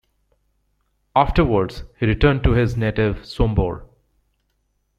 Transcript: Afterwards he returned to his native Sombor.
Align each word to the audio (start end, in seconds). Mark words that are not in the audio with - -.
Afterwards 1.15 1.83
he 1.99 2.07
returned 2.07 2.41
to 2.45 2.53
his 2.53 2.75
native 2.75 3.17
Sombor. 3.17 3.83